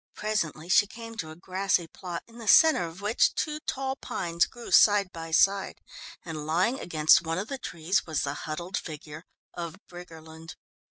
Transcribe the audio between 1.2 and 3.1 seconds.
a grassy plot, in the centre of